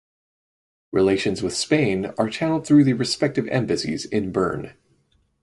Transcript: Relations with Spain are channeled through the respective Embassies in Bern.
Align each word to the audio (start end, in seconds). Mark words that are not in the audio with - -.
Relations 0.91 1.43
with 1.43 1.55
Spain 1.55 2.07
are 2.17 2.27
channeled 2.27 2.65
through 2.65 2.83
the 2.85 2.93
respective 2.93 3.47
Embassies 3.49 4.03
in 4.05 4.31
Bern. 4.31 4.73